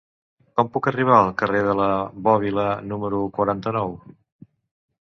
Com 0.59 0.69
puc 0.77 0.87
arribar 0.91 1.17
al 1.17 1.29
carrer 1.41 1.61
de 1.67 1.75
la 1.81 1.91
Bòbila 2.29 2.67
número 2.95 3.23
quaranta-nou? 3.39 3.97